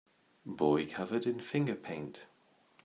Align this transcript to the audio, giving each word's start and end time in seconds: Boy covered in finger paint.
Boy 0.47 0.87
covered 0.87 1.27
in 1.27 1.39
finger 1.41 1.75
paint. 1.75 2.25